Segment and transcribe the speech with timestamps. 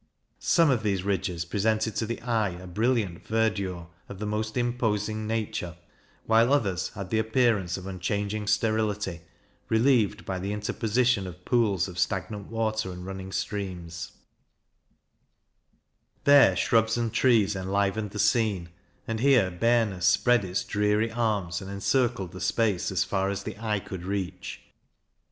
[0.39, 5.27] Some of these ridges presented to the eye a brilliant verdure of the most imposing
[5.27, 5.75] nature,
[6.25, 9.21] while others had the appearance of unchanging sterility,
[9.69, 14.13] relieved by the interposition of pools of stagnant water and running streams;
[16.23, 18.69] there shrubs and trees enlivened the scene,
[19.07, 23.55] and here barrenness spread its dreary arms, and encircled the space as far as the
[23.59, 24.61] eye could reach.